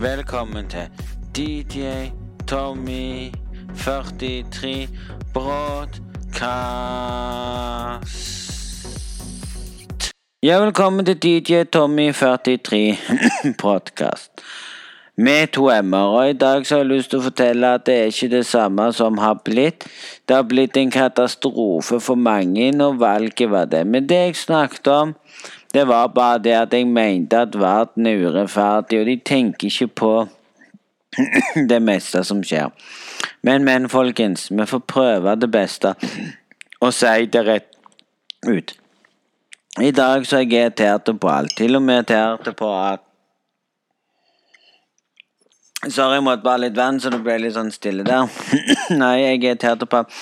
[0.00, 0.88] Velkommen til
[1.36, 1.80] DJ
[2.48, 3.32] Tommy
[3.76, 4.88] 43
[5.32, 6.02] Broadcast.
[10.42, 12.96] Ja, velkommen til DJ Tommy 43
[13.60, 14.30] Broadcast.
[15.16, 17.94] Med to m-er, og i dag så har jeg lyst til å fortelle at det
[17.96, 19.88] er ikke det samme som har blitt.
[20.28, 23.86] Det har blitt en katastrofe for mange når valget var det.
[23.86, 25.16] Men det jeg snakket om,
[25.74, 29.86] det var bare det at jeg mente at verden er urettferdig, og de tenker ikke
[29.86, 30.12] på
[31.70, 32.70] det meste som skjer.
[33.42, 35.94] Men, men, folkens, vi får prøve det beste
[36.80, 37.70] og si det rett
[38.46, 38.74] ut.
[39.80, 41.52] I dag så er jeg irritert på alt.
[41.56, 43.02] Til og med irritert på at
[45.86, 48.26] Sorry, jeg måtte bare litt vann, så det ble litt sånn stille der.
[49.00, 50.14] Nei, jeg er irritert på at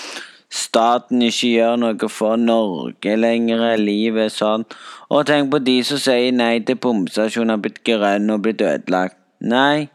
[0.54, 3.64] staten ikke gjør noe for Norge lenger.
[3.80, 4.66] Livet er sånn.
[5.10, 9.18] Og tenk på de som sier nei til bomstasjonen har blitt grønn og blitt ødelagt.
[9.44, 9.90] Nei,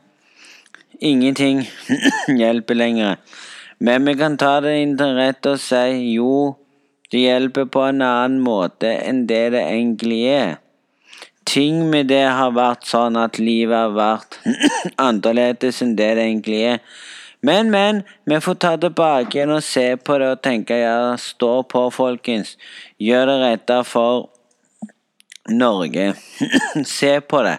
[0.99, 1.63] ingenting
[2.41, 3.20] hjelper lenger.
[3.79, 6.34] Men vi kan ta det inn til rett og si jo,
[7.10, 10.57] det hjelper på en annen måte enn det det egentlig er
[11.49, 14.38] ting med det har vært sånn at livet har vært
[15.07, 16.84] annerledes enn det det egentlig er.
[17.41, 21.62] Men, men, vi får ta tilbake igjen og se på det og tenke ja, stå
[21.71, 22.57] på, folkens.
[22.99, 24.27] Gjør det rette for
[25.49, 26.13] Norge.
[26.99, 27.57] se på det.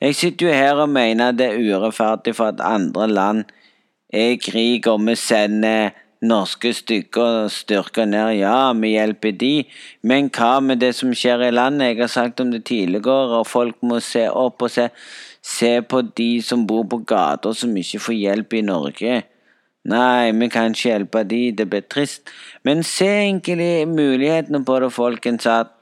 [0.00, 3.44] Jeg sitter jo her og mener det er urettferdig for at andre land
[4.12, 8.34] er i krig, og vi sender norske stykker styrker ned.
[8.40, 9.54] Ja, vi hjelper de,
[10.02, 11.94] men hva med det som skjer i landet?
[11.94, 14.90] Jeg har sagt om det tidligere, og folk må se opp og se,
[15.42, 19.22] se på de som bor på gata som ikke får hjelp i Norge.
[19.90, 22.28] Nei, vi kan ikke hjelpe de, det blir trist.
[22.64, 25.46] Men se egentlig mulighetene på det, folkens.
[25.46, 25.72] at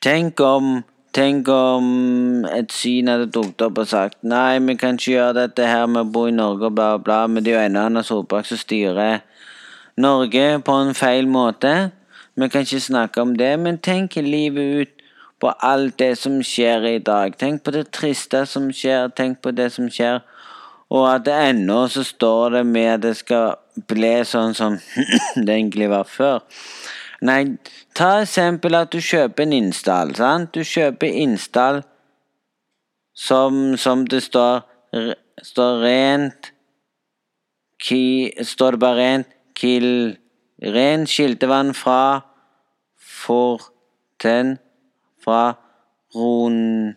[0.00, 5.16] Tenk om Tenk om et syn hadde dukket opp og sagt nei, vi kan ikke
[5.16, 7.62] gjøre dette her med å bo i Norge og bla, bla, men det er jo
[7.66, 9.24] ennå Erna Solberg som styrer
[9.98, 11.90] Norge på en feil måte.
[12.38, 14.99] Vi kan ikke snakke om det, men tenk livet ut
[15.40, 17.36] på alt det som skjer i dag.
[17.38, 20.20] Tenk på det triste som skjer, tenk på det som skjer,
[20.90, 23.54] og at det ennå så står det med at det skal
[23.88, 24.76] bli sånn som
[25.44, 26.42] det egentlig var før.
[27.24, 27.56] Nei,
[27.96, 30.14] ta eksempel at du kjøper en install.
[30.16, 30.54] sant?
[30.54, 31.82] Du kjøper install
[33.14, 34.64] som, som det står,
[35.44, 36.52] står rent
[37.80, 40.16] ki, Står det bare rent Kill
[40.60, 42.20] Rent kildevann fra
[43.00, 44.58] Forten
[45.24, 45.54] fra
[46.14, 46.96] Rondane.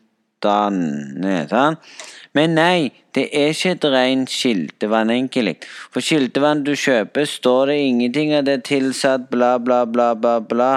[2.34, 5.56] Men nei, det er ikke et rent kildevann, egentlig.
[5.94, 10.72] For kildevann du kjøper, står det ingenting av det tilsatt bla, bla, bla, bla, bla.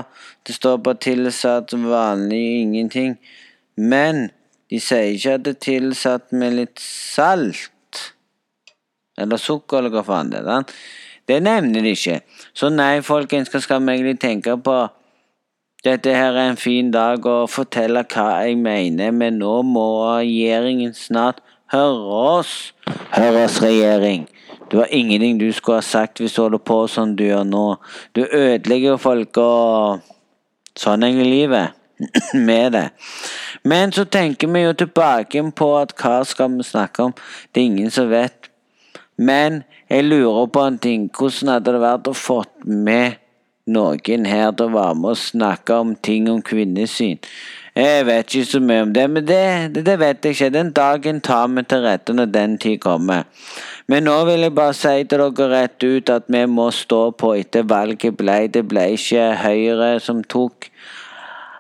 [0.47, 3.17] Det står bare tilsatt vanlig ingenting.
[3.77, 4.29] Men
[4.71, 7.73] de sier ikke at det er tilsatt med litt salt.
[9.17, 10.77] Eller sukker, eller hva faen det er.
[11.27, 12.21] Det nevner de ikke.
[12.55, 14.77] Så nei, folkens, hva skal vi egentlig tenke på?
[15.87, 19.85] Dette her er en fin dag å fortelle hva jeg mener, men nå må
[20.17, 21.39] regjeringen snart
[21.71, 22.55] høre oss,
[23.15, 24.25] hør oss, regjering.
[24.67, 27.63] Det var ingenting du skulle ha sagt hvis du holder på som du gjør nå.
[28.19, 30.03] Du ødelegger folk, og
[30.75, 31.77] sånn er livet
[32.49, 32.89] med det.
[33.63, 37.15] Men så tenker vi jo tilbake på at hva skal vi snakke om?
[37.55, 38.51] Det er ingen som vet.
[39.15, 41.07] Men jeg lurer på en ting.
[41.15, 43.23] Hvordan hadde det vært å fått med
[43.67, 47.19] noen her til å være med og snakke om ting om kvinnesyn?
[47.77, 50.49] Jeg vet ikke så mye om det, men det, det, vet jeg ikke.
[50.55, 53.27] Den dagen tar vi til rette når den tid kommer.
[53.87, 57.35] Men nå vil jeg bare si til dere rett ut at vi må stå på
[57.37, 58.39] etter valget ble.
[58.49, 60.71] Det ble ikke Høyre som tok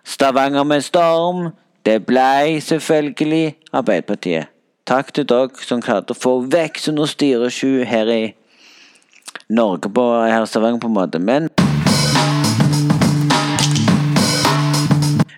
[0.06, 1.50] Stavanger med storm.
[1.84, 4.48] Det ble selvfølgelig Arbeiderpartiet.
[4.88, 8.22] Takk til dere som klarte å få vekk sånne styresju her i
[9.52, 11.20] Norge på her Stavanger, på en måte.
[11.20, 11.52] Men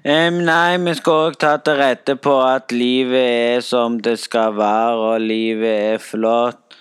[0.09, 4.55] Um, nei, vi skal òg ta til rette på at livet er som det skal
[4.57, 6.77] være, og livet er flott.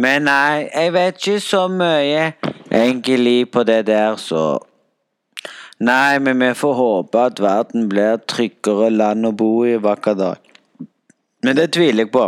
[0.00, 2.22] Men nei, jeg vet ikke så mye
[2.70, 4.62] egentlig på det der, så
[5.80, 10.50] Nei, men vi får håpe at verden blir tryggere land å bo i vakker dag.
[11.44, 12.26] Men det tviler jeg på.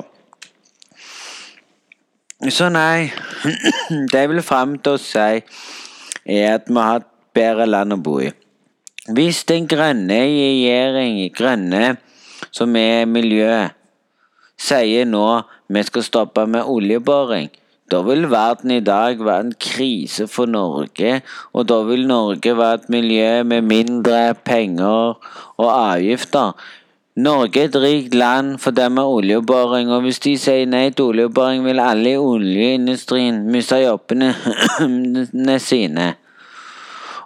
[2.52, 3.08] Så nei,
[4.12, 5.42] det jeg vil fram til å si,
[6.28, 8.32] er at vi har et bedre land å bo i.
[9.10, 11.96] Hvis den grønne regjering, grønne
[12.54, 13.74] som er miljøet,
[14.54, 17.48] sier nå vi skal stoppe med oljeboring,
[17.90, 21.16] da vil verden i dag være en krise for Norge,
[21.50, 25.18] og da vil Norge være et miljø med mindre penger
[25.58, 26.54] og avgifter.
[27.18, 31.10] Norge er et rikt land for det med oljeboring, og hvis de sier nei til
[31.10, 34.30] oljeboring, vil alle i oljeindustrien miste jobbene
[35.72, 36.12] sine.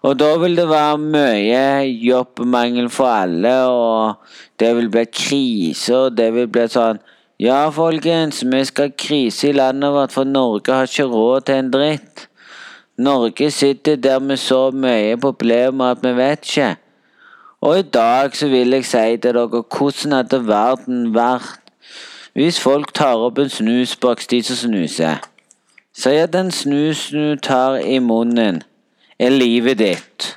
[0.07, 1.63] Og da vil det være mye
[2.07, 4.15] jobbmangel for alle, og
[4.61, 7.03] det vil bli krise, og det vil bli sånn
[7.43, 11.73] Ja, folkens, vi skal krise i landet vårt, for Norge har ikke råd til en
[11.75, 12.29] dritt.
[12.97, 16.71] Norge sitter der med så mye problemer at vi vet ikke.
[17.61, 21.61] Og i dag så vil jeg si til dere hvordan hadde verden vært
[22.37, 25.21] hvis folk tar opp en snusboks, de som snuser.
[25.97, 28.63] Si at den snusen du tar i munnen,
[29.19, 30.29] er livet ditt.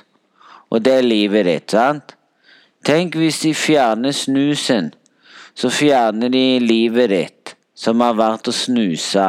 [0.70, 2.16] Og det er livet ditt, sant?
[2.86, 4.92] Tenk hvis de fjerner snusen,
[5.54, 9.26] så fjerner de livet ditt, som har vært å snuse.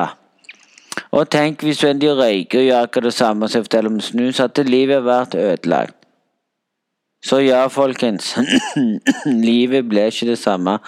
[1.11, 4.61] Og tenk hvis de røyker og gjør akkurat det samme som forteller om snus, at
[4.67, 5.97] livet har vært ødelagt.
[7.21, 8.33] Så ja, folkens.
[9.25, 10.79] Livet blir ikke det samme.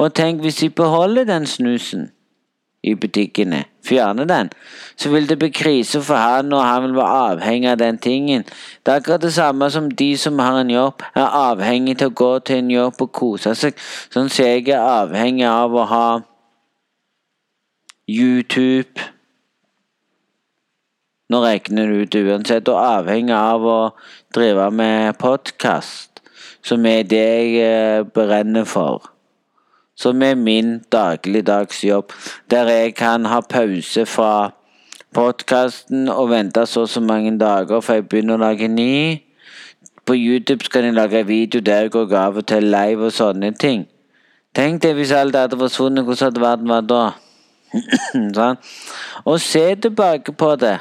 [0.00, 2.06] Og tenk hvis de beholder den snusen
[2.84, 4.48] i butikkene, Fjerne den,
[4.96, 8.46] så vil det bli krise for han, og han vil være avhengig av den tingen.
[8.80, 12.16] Det er akkurat det samme som de som har en jobb, er avhengig til å
[12.16, 13.76] gå til en jobb og kose seg,
[14.14, 16.06] sånn som jeg er avhengig av å ha
[18.08, 19.12] YouTube
[21.32, 23.78] nå regner det ut uansett, og avhengig av å
[24.36, 26.20] drive med podkast,
[26.64, 29.13] som er det jeg eh, brenner for.
[29.96, 32.12] Som er min dagligdagsjobb,
[32.50, 34.50] der jeg kan ha pause fra
[35.14, 39.20] podkasten og vente så og så mange dager for jeg begynner å lage ny.
[40.04, 43.52] På YouTube skal jeg lage video der jeg går av og til live og sånne
[43.54, 43.86] ting.
[44.54, 47.04] Tenk deg hvis alt hadde forsvunnet, hvordan hadde verden vært da?
[48.38, 48.58] sånn.
[49.24, 50.76] Og se tilbake på det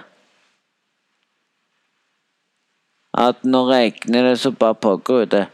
[3.14, 5.46] at når regner det så bare pågår det.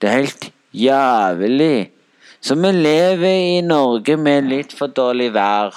[0.00, 1.90] Det er helt jævlig.
[2.40, 5.74] Så vi lever i Norge med litt for dårlig vær.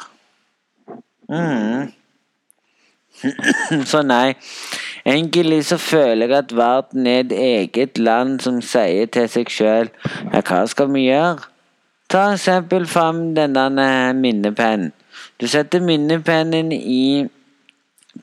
[1.29, 1.91] Mm.
[3.91, 4.35] så nei.
[5.06, 9.88] Egentlig så føler jeg at verden er et eget land som sier til seg sjøl
[10.33, 11.47] ja, hva skal vi gjøre?
[12.09, 14.91] Ta eksempel fram denne minnepennen.
[15.39, 17.27] Du setter minnepennen i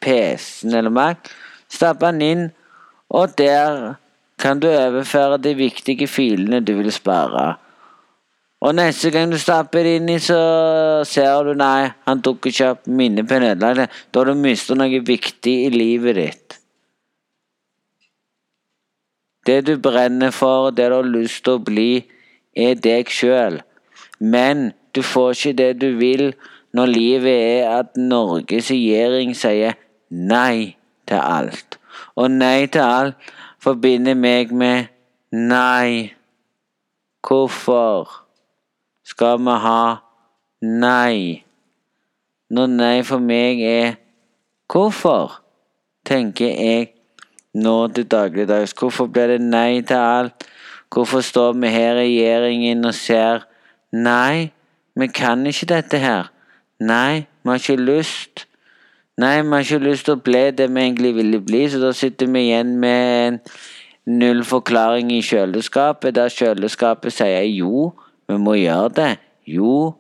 [0.02, 1.30] PC-en eller Mac.
[1.68, 2.44] stapper den inn,
[3.10, 3.96] og der
[4.38, 7.56] kan du overføre de viktige filene du vil spare.
[8.66, 10.36] Og neste gang du stapper det inn i, så
[11.06, 13.92] ser du nei, han tok ikke opp på ødelagt.
[14.10, 16.56] Da har du mistet noe viktig i livet ditt.
[19.46, 22.02] Det du brenner for, det du har lyst til å bli,
[22.58, 23.60] er deg sjøl.
[24.18, 26.32] Men du får ikke det du vil
[26.74, 29.78] når livet er at Norges regjering sier
[30.10, 30.74] nei
[31.06, 31.78] til alt.
[32.19, 34.90] Og nei til alt forbinder meg med
[35.30, 36.16] nei.
[37.22, 38.25] Hvorfor
[39.06, 39.81] skal vi ha
[40.62, 41.44] nei?
[42.50, 43.97] Når nei for meg er
[44.70, 45.41] hvorfor,
[46.06, 46.93] tenker jeg
[47.55, 48.75] nå til dagligdags.
[48.75, 50.47] Hvorfor blir det nei til alt?
[50.93, 53.47] Hvorfor står vi her i regjeringen og ser
[53.93, 54.50] Nei,
[54.99, 56.26] vi kan ikke dette her.
[56.82, 58.43] Nei, vi har ikke lyst.
[59.17, 61.93] Nei, vi har ikke lyst til å bli det vi egentlig ville bli, så da
[61.97, 63.38] sitter vi igjen med en
[64.19, 67.93] null forklaring i kjøleskapet, der kjøleskapet sier jo,
[68.28, 69.12] vi må gjøre det.
[69.46, 69.94] Jo,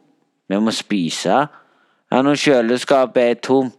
[0.48, 1.46] vi må spise.
[2.12, 3.74] Ja, når kjøleskapet er tomt,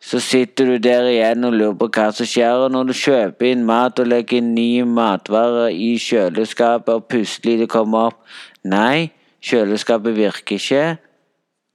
[0.00, 2.64] så sitter du der igjen og lurer på hva som skjer.
[2.64, 7.58] Og når du kjøper inn mat og legger inn nye matvarer i kjøleskapet, og plutselig
[7.60, 8.24] det kommer opp
[8.64, 9.10] Nei,
[9.44, 10.84] kjøleskapet virker ikke.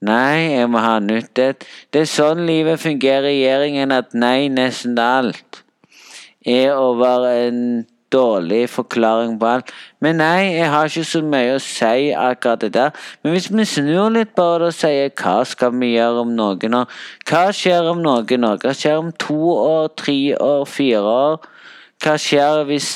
[0.06, 1.64] Nei, jeg må ha nytt et.
[1.90, 5.62] Det er sånn livet fungerer i regjeringen, at nei, nesten alt
[6.46, 7.60] er over en
[8.12, 9.72] dårlig forklaring på alt.
[10.00, 13.06] Men nei, jeg har ikke så mye å si akkurat det der.
[13.22, 16.98] Men hvis vi snur litt bare og sier hva skal vi gjøre om noen år?
[17.28, 18.60] Hva skjer om noen år?
[18.62, 21.48] Hva skjer om to år, tre år, fire år?
[22.04, 22.90] Hva skjer hvis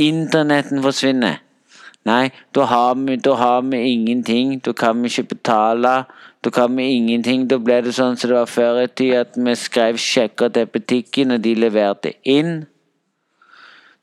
[0.00, 1.40] internetten forsvinner?
[2.08, 4.58] Nei, da har vi, da har vi ingenting.
[4.64, 6.04] Da kan vi ikke betale.
[6.42, 7.46] Da kan vi ingenting.
[7.48, 10.70] Da ble det sånn som det var før i tid, at vi skrev sjekker til
[10.72, 12.64] butikken, og de leverte inn.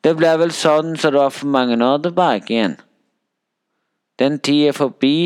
[0.08, 2.76] Det ble vel sånn som det var for mange år tilbake igjen.
[4.16, 5.18] Den tid er forbi.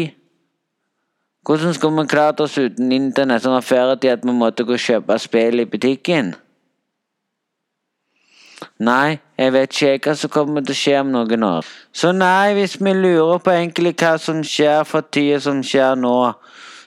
[1.46, 5.20] Hvordan skulle vi klart oss uten internett, som tid at vi måtte gå og kjøpe
[5.22, 6.32] spill i butikken?
[8.82, 11.70] Nei, jeg vet ikke hva som kommer til å skje om noen år.
[11.94, 16.16] Så nei, hvis vi lurer på egentlig hva som skjer for tida som skjer nå,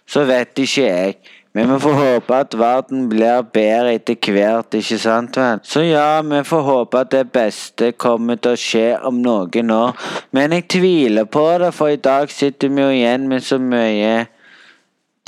[0.03, 1.19] så vet ikke jeg.
[1.55, 5.61] Men vi får håpe at verden blir bedre etter hvert, ikke sant vel?
[5.63, 9.95] Så ja, vi får håpe at det beste kommer til å skje om noen år.
[10.35, 14.27] Men jeg tviler på det, for i dag sitter vi jo igjen med så mye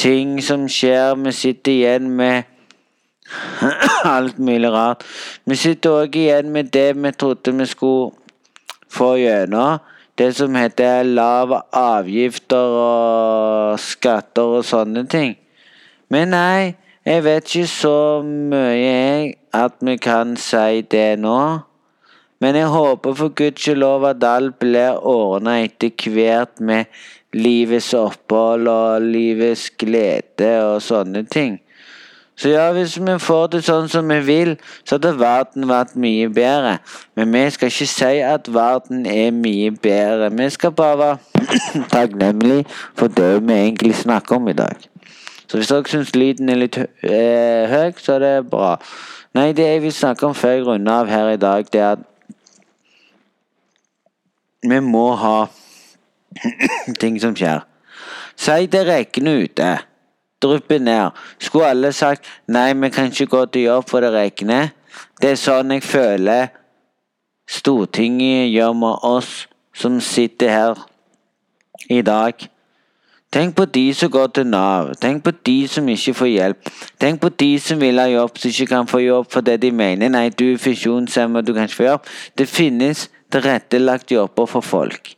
[0.02, 1.14] ting som skjer.
[1.22, 2.50] Vi sitter igjen med
[4.16, 5.06] alt mulig rart.
[5.46, 8.10] Vi sitter òg igjen med det vi trodde vi skulle
[8.90, 9.78] få gjennom.
[10.18, 15.36] Det som heter lave avgifter og skatter og sånne ting.
[16.10, 21.40] Men nei, jeg vet ikke så mye at vi kan si det nå.
[22.40, 26.84] Men jeg håper for gudskjelov at alt blir ordna etter hvert med
[27.34, 31.60] livets opphold og livets glede og sånne ting.
[32.36, 34.50] Så ja, hvis vi får det sånn som vi vil,
[34.84, 36.74] så hadde verden vært mye bedre.
[37.16, 40.28] Men vi skal ikke si at verden er mye bedre.
[40.36, 40.98] Vi skal bare
[41.38, 44.76] være takknemlige for det vi egentlig snakker om i dag.
[45.46, 48.74] Så hvis dere syns lyden er litt eh, høy, så er det bra.
[49.36, 51.96] Nei, det jeg vil snakke om før jeg runder av her i dag, det er
[51.96, 52.04] at
[54.66, 55.36] vi må ha
[57.02, 57.62] ting som skjer.
[58.36, 59.68] Si det regner ute.
[60.42, 61.16] Drypper ned.
[61.40, 64.74] Skulle alle sagt nei, vi kan ikke gå til jobb for det regner?
[65.20, 66.50] Det er sånn jeg føler
[67.46, 70.80] Stortinget gjør med oss som sitter her
[71.92, 72.34] i dag.
[73.32, 74.94] Tenk på de som går til Nav.
[75.00, 76.70] Tenk på de som ikke får hjelp.
[77.00, 80.08] Tenk på de som vil ha jobb, som ikke kan få jobb fordi de mener
[80.08, 82.10] nei, du er funksjonshemmet, du kan ikke få jobb.
[82.38, 85.16] Det finnes tilrettelagte jobber for folk.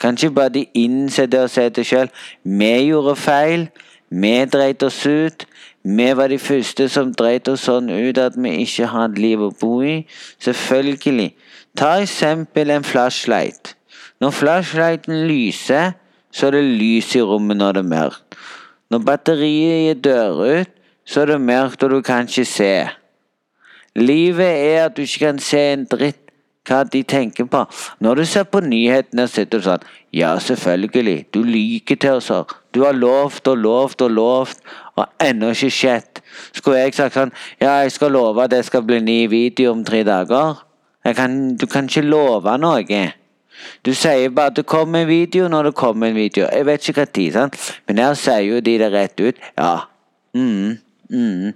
[0.00, 2.10] Kan ikke bare de innse det og si det sjøl.
[2.44, 3.68] Vi gjorde feil.
[4.10, 5.46] Vi dreit oss ut.
[5.82, 9.52] Vi var de første som dreit oss sånn ut at vi ikke hadde liv å
[9.60, 10.00] bo i.
[10.42, 11.30] Selvfølgelig.
[11.78, 13.76] Ta eksempel en flashlight.
[14.20, 15.94] Når flashlighten lyser,
[16.36, 18.38] så er det lys i rommet når det er mørkt.
[18.92, 20.72] Når batteriet dør ut,
[21.06, 22.70] så er det mørkt og du kan ikke se.
[23.96, 26.20] Livet er at du ikke kan se en dritt
[26.66, 27.62] hva de tenker på.
[28.02, 31.26] Når du ser på nyhetene, sitter du sånn Ja, selvfølgelig.
[31.34, 32.30] Du lyver til oss.
[32.74, 34.62] Du har lovt og lovt og lovt,
[34.96, 36.22] og ennå ikke skjedd.
[36.52, 39.84] Skulle jeg sagt sånn Ja, jeg skal love at det skal bli ny video om
[39.84, 40.62] tre dager.
[41.14, 42.82] Kan, du kan ikke love noe.
[43.84, 46.48] Du sier bare at det kommer en video når det kommer en video.
[46.52, 47.58] Jeg vet ikke tid, sant?
[47.86, 49.38] men her sier jo de det rett ut.
[49.58, 49.86] Ja.
[50.36, 50.78] Mm,
[51.10, 51.52] mm.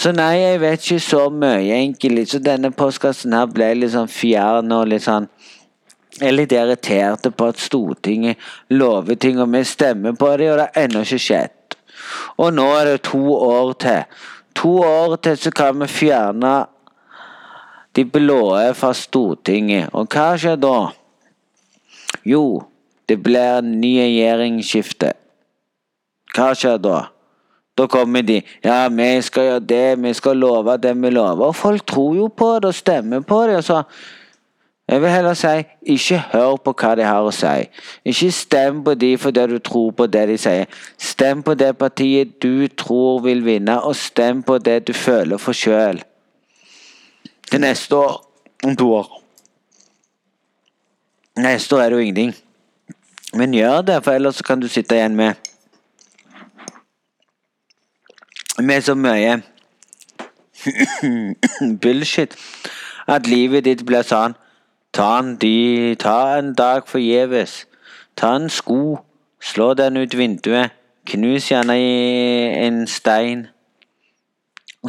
[0.00, 2.26] Så nei, jeg vet ikke så mye, egentlig.
[2.30, 5.28] Så denne postkassen her ble litt sånn fjern og litt sånn
[6.20, 8.40] Jeg er litt irritert på at Stortinget
[8.74, 11.76] lover ting, og vi stemmer på det, og det har ennå ikke skjedd.
[12.42, 14.02] Og nå er det to år til.
[14.58, 16.54] To år til så kan vi fjerne
[17.96, 18.42] de blå
[18.74, 19.90] fra Stortinget.
[19.92, 20.90] Og hva skjer da?
[22.26, 22.62] Jo,
[23.08, 25.14] det blir ny regjeringsskifte.
[26.34, 26.98] Hva skjer da?
[27.78, 28.42] Da kommer de.
[28.64, 31.46] Ja, vi skal gjøre det, vi skal love det vi lover.
[31.46, 33.64] Og folk tror jo på det og stemmer på det.
[33.64, 33.82] Så
[34.90, 37.68] jeg vil heller si, ikke hør på hva de har å si.
[38.04, 40.66] Ikke stem på de fordi du tror på det de sier.
[40.98, 45.54] Stem på det partiet du tror vil vinne, og stem på det du føler for
[45.54, 46.02] sjøl.
[47.50, 48.20] Til neste år.
[48.66, 49.19] Om to år.
[51.40, 52.34] Neste år er det jo ingenting.
[53.34, 55.34] Men gjør det, for ellers kan du sitte igjen med
[58.60, 59.38] med så mye
[61.82, 62.34] bullshit
[63.08, 64.36] at livet ditt blir sånn
[64.92, 67.52] Ta en, de, ta en dag forgjeves.
[68.18, 68.98] Ta en sko,
[69.38, 70.74] slå den ut vinduet,
[71.06, 71.92] knus gjerne i
[72.64, 73.44] en stein.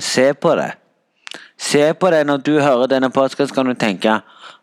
[0.01, 0.71] Se på det.
[1.53, 4.17] Se på det når du hører denne podkasten, kan du tenke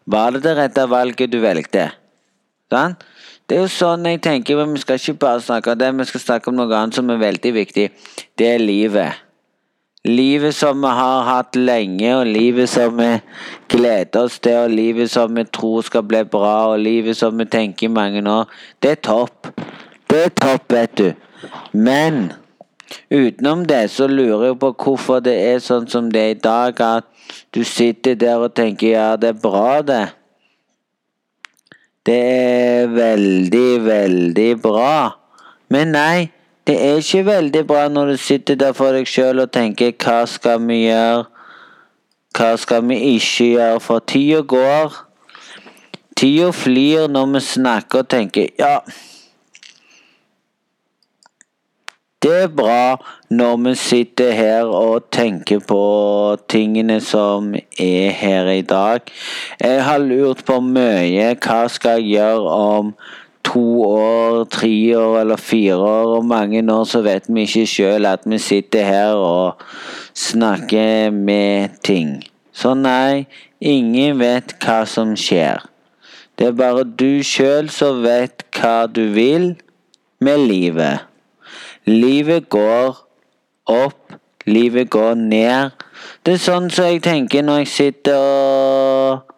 [0.09, 1.91] Var det det rette valget du valgte?
[2.73, 2.95] Sånn?
[3.49, 6.07] Det er jo sånn jeg tenker, men vi skal ikke bare snakke om det, vi
[6.09, 7.87] skal snakke om noe annet som er veldig viktig.
[8.37, 9.21] Det er livet.
[10.09, 13.11] Livet som vi har hatt lenge, og livet som vi
[13.73, 17.49] gleder oss til, og livet som vi tror skal bli bra, og livet som vi
[17.49, 18.49] tenker i mange år.
[18.81, 19.49] Det er topp.
[20.09, 21.09] Det er topp, vet du.
[21.73, 22.31] Men
[23.11, 26.80] utenom det så lurer jeg på hvorfor det er sånn som det er i dag,
[26.80, 27.04] at
[27.54, 30.04] du sitter der og tenker ja, det er bra, det.
[32.09, 35.18] Det er veldig, veldig bra.
[35.68, 36.30] Men nei,
[36.68, 40.23] det er ikke veldig bra når du sitter der for deg sjøl og tenker hva
[40.28, 41.26] skal vi gjøre?
[42.38, 43.83] Hva skal vi ikke gjøre?
[43.85, 44.97] For tida går.
[46.16, 48.78] Tida flyr når vi snakker og tenker ja
[52.19, 52.97] Det er bra
[53.31, 55.83] når vi sitter her og tenker på
[56.51, 59.07] tingene som er her i dag.
[59.61, 61.29] Jeg har lurt på mye.
[61.39, 62.91] Hva skal jeg gjøre om
[63.47, 68.11] to år, tre år eller fire år og mange år, så vet vi ikke sjøl
[68.11, 69.63] at vi sitter her og
[70.15, 72.17] snakker med ting.
[72.53, 73.29] Så nei,
[73.61, 75.63] ingen vet hva som skjer.
[76.35, 79.53] Det er bare du sjøl som vet hva du vil
[80.19, 81.08] med livet.
[81.88, 82.97] Livet går
[83.73, 84.12] opp,
[84.45, 85.71] livet går ned.
[86.21, 89.33] Det er sånn som jeg tenker når jeg sitter og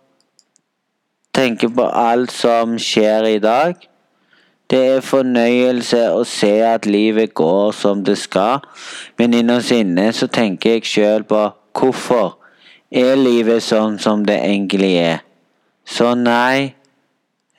[1.37, 3.78] tenker på alt som skjer i dag.
[4.71, 8.66] Det er fornøyelse å se at livet går som det skal,
[9.19, 11.45] men innerst inne så tenker jeg sjøl på
[11.78, 12.37] hvorfor
[12.90, 15.23] er livet sånn som det egentlig er.
[15.87, 16.75] Så nei,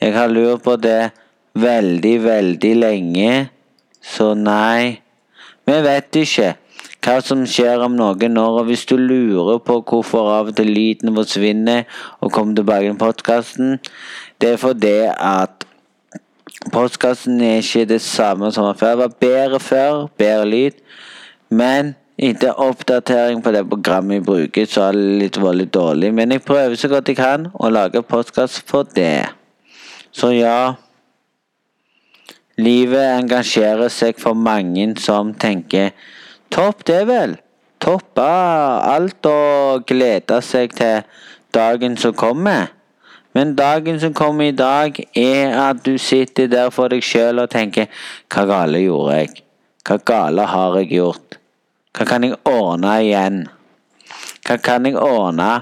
[0.04, 1.14] jeg har lurt på det
[1.56, 3.34] veldig, veldig lenge,
[4.02, 5.02] så nei.
[5.66, 6.56] Vi vet ikke
[7.02, 8.60] hva som skjer om noen år.
[8.62, 11.86] Og hvis du lurer på hvorfor av og til lyden forsvinner
[12.20, 13.80] og kommer tilbake til podkasten,
[14.42, 15.66] det er fordi at
[16.74, 18.90] podkasten er ikke det samme som før.
[18.90, 20.78] Det var bedre før, bedre lyd.
[21.50, 26.14] Men etter oppdatering på det programmet jeg bruker, så er det litt veldig dårlig.
[26.14, 29.26] Men jeg prøver så godt jeg kan å lage podkast for det.
[30.12, 30.76] Så ja
[32.60, 35.94] Livet engasjerer seg for mange som tenker
[36.52, 37.38] Topp, det, vel.
[37.80, 38.26] Toppe
[38.92, 41.06] alt og glede seg til
[41.56, 42.74] dagen som kommer.
[43.32, 47.50] Men dagen som kommer i dag, er at du sitter der for deg sjøl og
[47.54, 47.88] tenker
[48.28, 49.44] Hva gale gjorde jeg?
[49.88, 51.40] Hva gale har jeg gjort?
[51.96, 53.40] Hva kan jeg ordne igjen?
[54.46, 55.54] Hva kan jeg ordne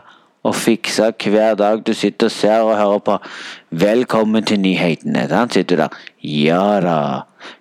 [0.43, 3.17] og fikse hver dag du sitter og ser og hører på
[3.69, 5.27] Velkommen til nyhetene.
[5.31, 5.87] Han sitter der.
[6.23, 6.99] Ja da.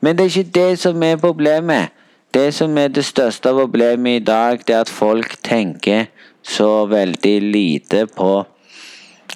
[0.01, 1.89] Men det er ikke det som er problemet.
[2.35, 6.05] Det som er det største problemet i dag, det er at folk tenker
[6.43, 8.45] så veldig lite på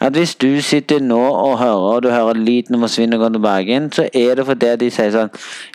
[0.01, 3.69] at hvis du sitter nå og hører, og du hører lyden forsvinne og går tilbake
[3.69, 5.31] igjen, så er det fordi de sier sånn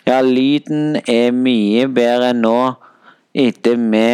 [0.06, 2.58] Ja, lyden er mye bedre nå
[3.38, 4.08] etter vi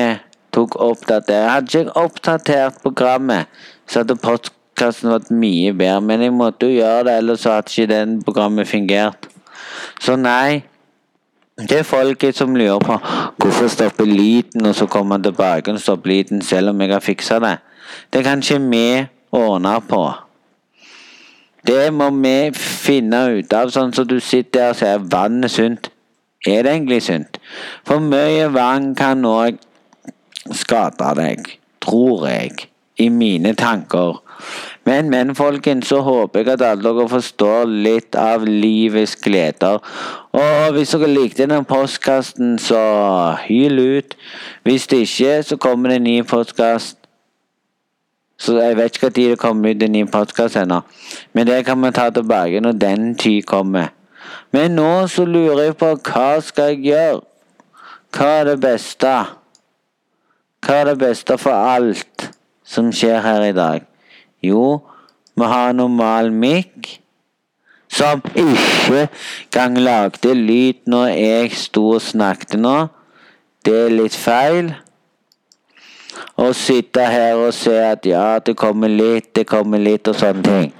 [0.54, 1.50] tok oppdatert.
[1.50, 3.50] Hadde ikke jeg oppdatert programmet,
[3.87, 6.02] så hadde podkasten vært mye bedre.
[6.08, 9.28] Men jeg måtte jo gjøre det, ellers hadde ikke den programmet fungert.
[10.00, 10.62] Så nei,
[11.58, 12.99] det er folket som lurer på
[13.38, 17.04] hvorfor stopper lyden, og så kommer han tilbake og stopper lyden selv om jeg har
[17.04, 17.56] fiksa det.
[18.12, 18.86] Det kan ikke vi
[19.32, 20.04] ordne på.
[21.67, 25.54] Det må vi finne ut av, sånn som du sitter der og sier vannet er
[25.54, 25.90] sunt.
[26.45, 27.38] Er det egentlig sunt?
[27.88, 29.62] For mye vann kan òg
[30.52, 31.49] skade deg,
[31.80, 32.69] tror jeg,
[33.00, 34.21] i mine tanker.
[34.85, 39.80] Men, men folkens, så håper jeg at alle dere forstår litt av livets gleder.
[40.37, 42.83] Og hvis dere likte den postkasten, så
[43.47, 44.17] hyl ut.
[44.63, 46.99] Hvis det ikke, så kommer det en ny postkast.
[48.39, 50.83] Så jeg vet ikke når det kommer ut en ny postkast ennå.
[51.33, 53.95] Men det kan vi ta tilbake når den tid kommer.
[54.52, 57.23] Men nå så lurer jeg på hva skal jeg gjøre?
[58.15, 59.15] Hva er det beste?
[60.64, 62.30] Hva er det beste for alt
[62.64, 63.82] som skjer her i dag?
[64.40, 64.80] Jo,
[65.36, 66.94] vi har normal mic
[67.92, 69.08] som ikke
[69.52, 72.74] gang lagde lyd når jeg sto og snakket nå.
[73.64, 74.72] Det er litt feil.
[76.40, 80.42] Å sitte her og se at ja, det kommer litt, det kommer litt og sånne
[80.48, 80.72] ting.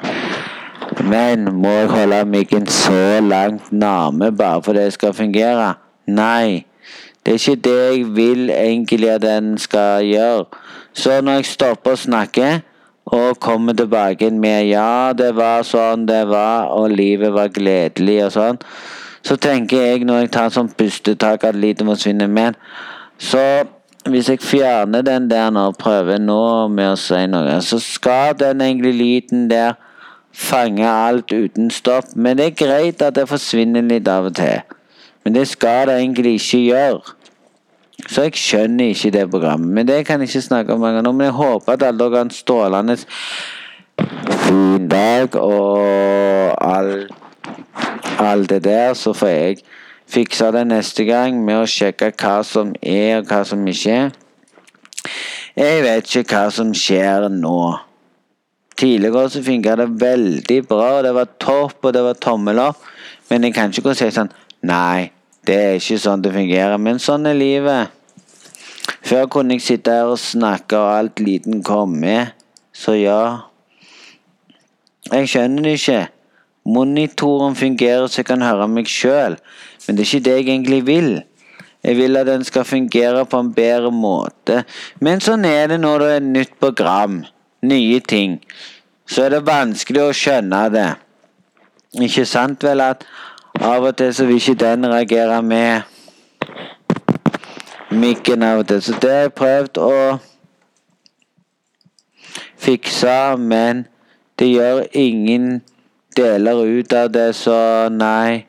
[1.05, 5.75] Men må jeg holde myggen så langt nærme bare for det skal fungere?
[6.09, 6.65] Nei.
[7.25, 10.45] Det er ikke det jeg vil egentlig at den skal gjøre.
[10.93, 12.49] Så når jeg stopper å snakke,
[13.05, 18.33] og kommer tilbake med 'ja, det var sånn det var', og livet var gledelig og
[18.33, 18.59] sånn,
[19.23, 22.55] så tenker jeg når jeg tar sånn pustetak at lyden forsvinner med,
[23.19, 23.65] så
[24.09, 28.35] hvis jeg fjerner den der nå og prøver nå med å si noe, så skal
[28.39, 29.75] den egentlig lyden der
[30.33, 32.05] fange alt uten stopp.
[32.17, 34.61] Men det er greit at det forsvinner litt av og til.
[35.25, 37.01] Men det skal det egentlig ikke gjøre.
[38.09, 39.69] Så jeg skjønner ikke det programmet.
[39.69, 41.13] Men det kan jeg ikke snakke om mange nå.
[41.13, 42.97] Men jeg håper at alle dere har en strålende
[44.45, 47.13] fin dag og alt
[48.19, 48.95] all det der.
[48.95, 49.57] Så får jeg
[50.07, 54.13] fikse det neste gang med å sjekke hva som er og hva som ikke er.
[55.55, 57.59] Jeg vet ikke hva som skjer nå.
[58.75, 62.81] Tidligere så funka det veldig bra, og det var topp, og det var tommel opp.
[63.31, 64.33] Men jeg kan ikke gå og si sånn
[64.65, 65.11] Nei,
[65.47, 67.93] det er ikke sånn det fungerer, men sånn er livet.
[69.05, 72.33] Før kunne jeg sitte her og snakke, og alt liten kom med.
[72.73, 73.51] Så ja.
[75.13, 76.01] Jeg skjønner det ikke.
[76.65, 79.37] Monitoren fungerer så jeg kan høre meg sjøl,
[79.85, 81.11] men det er ikke det jeg egentlig vil.
[81.85, 84.63] Jeg vil at den skal fungere på en bedre måte.
[85.05, 87.21] Men sånn er det når det er nytt program.
[87.65, 88.39] Nye ting.
[89.05, 90.89] Så er det vanskelig å skjønne det.
[92.09, 93.05] Ikke sant vel at
[93.65, 95.81] av og til så vil ikke den reagere med
[97.91, 98.83] mikken av og til.
[98.83, 99.99] Så det har jeg prøvd å
[102.65, 103.87] fikse, men
[104.39, 105.63] det gjør ingen
[106.17, 108.45] deler ut av det, så nei.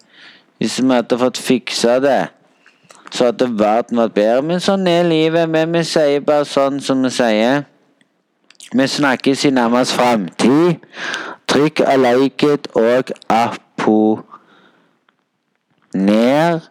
[0.57, 2.21] Hvis vi hadde fått fiksa det,
[3.11, 4.43] så hadde verden vært bedre.
[4.43, 5.49] Men sånn er livet.
[5.51, 7.65] Men vi sier bare sånn som vi sier.
[8.75, 10.79] Vi snakkes i nærmest framtid.
[11.51, 13.11] Trykk av liket og
[15.95, 16.61] abonner.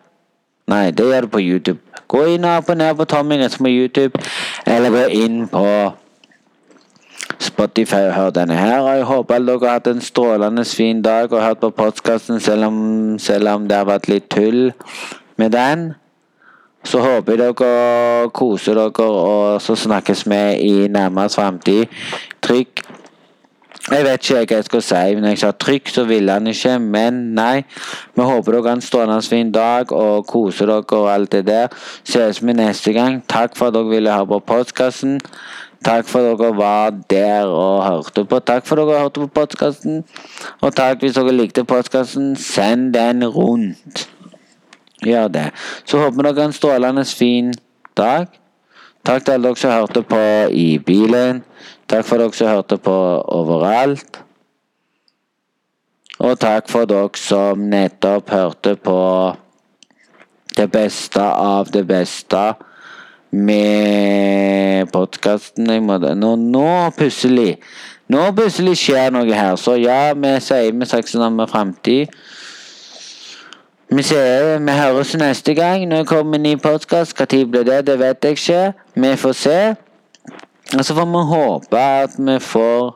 [0.66, 1.78] Nei, det gjør du på YouTube.
[2.08, 4.20] Gå inn og abonner på Tommy Rødsmo på YouTube,
[4.66, 5.64] eller gå inn på
[7.40, 8.80] Spotify og hør denne her.
[8.80, 12.64] Og jeg håper dere har hatt en strålende fin dag og hørt på podkasten selv,
[13.18, 14.72] selv, om det har vært litt tull
[15.36, 15.94] med den.
[16.84, 21.86] Så håper jeg dere koser dere, og så snakkes vi i nærmest framtid.
[22.42, 22.84] Trykk
[23.90, 26.78] Jeg vet ikke hva jeg skal si, men jeg sa trykk, så ville han ikke.
[26.80, 27.66] Men nei.
[28.16, 31.68] Vi håper dere har en strålende fin dag og koser dere og alt det der.
[32.04, 33.20] Ses vi neste gang.
[33.28, 35.18] Takk for at dere ville høre på postkassen.
[35.84, 38.38] Takk for at dere var der og hørte på.
[38.40, 40.00] Takk for at dere hørte på postkassen.
[40.62, 42.32] Og takk hvis dere likte postkassen.
[42.40, 44.08] Send den rundt.
[45.04, 45.50] Gjør det.
[45.84, 47.52] Så håper vi dere har en strålende fin
[47.96, 48.32] dag.
[49.04, 50.24] Takk til alle dere som hørte på
[50.56, 51.44] i bilen.
[51.88, 52.94] Takk for dere som hørte på
[53.34, 54.20] overalt.
[56.24, 59.00] Og takk for dere som nettopp hørte på
[60.56, 62.44] det beste av det beste
[63.34, 65.66] med podkasten.
[65.66, 67.58] Nå, nå plutselig
[68.04, 69.56] Nå plutselig skjer noe her.
[69.56, 72.12] Så ja, vi sier vi snakkes om framtid.
[73.88, 74.02] Vi
[74.60, 77.16] vi høres neste gang når kommer ny podkast.
[77.16, 77.86] Når blir det?
[77.86, 78.72] Det vet jeg ikke.
[78.94, 79.58] Vi får se.
[80.74, 82.90] Og så får vi håpe at vi får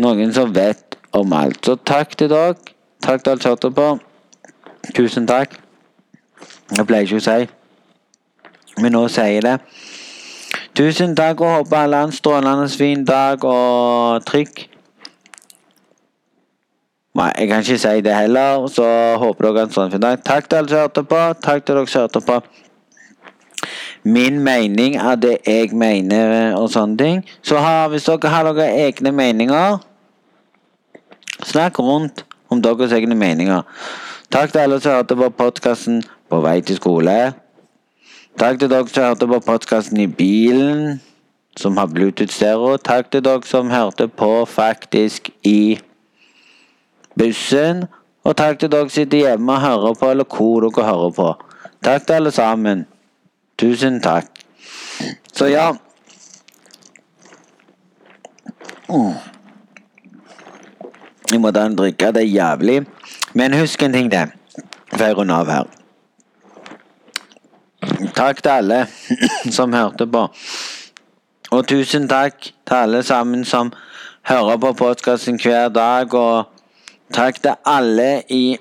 [0.00, 1.62] noen som vet om alt.
[1.64, 2.58] Så takk til dere.
[3.02, 3.88] Takk til alle som hørte på.
[4.96, 5.56] Tusen takk.
[6.76, 7.48] Jeg pleier ikke å si
[8.78, 9.56] men nå sier jeg det.
[10.78, 14.66] Tusen takk, og håper alle har en strålende fin dag, og trykk.
[17.18, 18.86] Nei, jeg kan ikke si det heller, så
[19.20, 20.24] håper dere har en strålende fin dag.
[20.24, 21.22] Takk til alle som hørte på.
[21.42, 22.40] Takk til dere som hørte på.
[24.10, 27.20] Min mening av det jeg mener og sånne ting.
[27.46, 29.78] Så har, hvis dere har noen egne meninger,
[31.46, 33.62] snakk rundt om deres egne meninger.
[34.30, 37.32] Takk til alle som hørte på podkasten På vei til skole.
[38.38, 41.00] Takk til dere som hørte på podkasten i bilen,
[41.58, 42.76] som har Bluetooth-stereo.
[42.78, 45.80] Takk til dere som hørte på faktisk i
[47.18, 47.84] bussen.
[48.24, 51.28] Og takk til dere som sitter hjemme og hører på, eller hvor dere hører på.
[51.82, 52.86] Takk til alle sammen.
[53.60, 54.24] Tusen takk.
[55.36, 55.74] Så ja
[61.30, 62.08] Jeg må ta drikke.
[62.16, 62.86] Det er jævlig.
[63.34, 64.32] Men husk en ting til,
[64.94, 65.68] før jeg runder av her.
[68.16, 68.78] Takk til alle
[69.58, 70.24] som hørte på.
[71.50, 73.72] Og tusen takk til alle sammen som
[74.22, 76.14] hører på podkasten hver dag.
[76.14, 76.48] Og
[77.12, 78.56] takk til alle i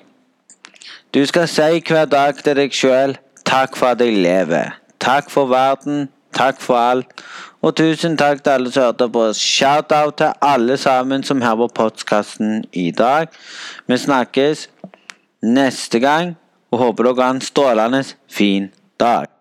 [1.13, 3.15] Du skal si hver dag til deg sjøl
[3.49, 4.75] takk for at jeg lever.
[4.99, 6.09] Takk for verden.
[6.33, 7.23] Takk for alt.
[7.61, 9.25] Og tusen takk til alle som hørte på.
[9.33, 13.27] Shout-out til alle sammen som hører på podkasten i dag.
[13.87, 14.69] Vi snakkes
[15.43, 16.37] neste gang,
[16.71, 19.38] og håper dere har en strålende fin dag.